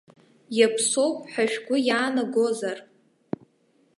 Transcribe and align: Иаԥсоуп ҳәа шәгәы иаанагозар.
Иаԥсоуп 0.57 1.17
ҳәа 1.31 1.45
шәгәы 1.51 1.77
иаанагозар. 1.87 2.77